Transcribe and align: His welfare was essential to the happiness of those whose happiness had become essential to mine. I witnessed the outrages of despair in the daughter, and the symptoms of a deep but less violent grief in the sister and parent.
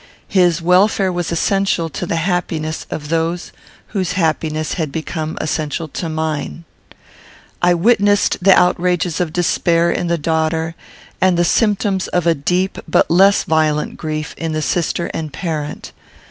His 0.33 0.63
welfare 0.63 1.11
was 1.11 1.31
essential 1.31 1.87
to 1.89 2.07
the 2.07 2.15
happiness 2.15 2.87
of 2.89 3.09
those 3.09 3.51
whose 3.89 4.13
happiness 4.13 4.73
had 4.73 4.91
become 4.91 5.37
essential 5.39 5.87
to 5.89 6.09
mine. 6.09 6.63
I 7.61 7.75
witnessed 7.75 8.37
the 8.43 8.57
outrages 8.59 9.19
of 9.21 9.31
despair 9.31 9.91
in 9.91 10.07
the 10.07 10.17
daughter, 10.17 10.73
and 11.21 11.37
the 11.37 11.45
symptoms 11.45 12.07
of 12.07 12.25
a 12.25 12.33
deep 12.33 12.79
but 12.87 13.11
less 13.11 13.43
violent 13.43 13.95
grief 13.97 14.33
in 14.39 14.53
the 14.53 14.63
sister 14.63 15.11
and 15.13 15.31
parent. 15.31 15.91